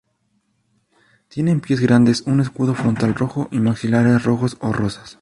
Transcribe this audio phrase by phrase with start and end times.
[1.27, 5.09] Tienen pies grandes, un escudo frontal rojo, y maxilares rojos o rosas.